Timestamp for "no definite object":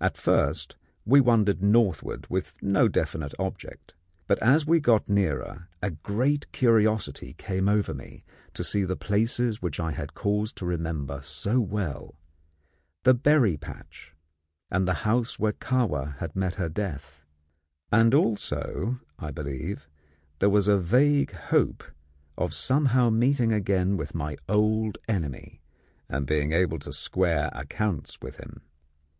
2.62-3.94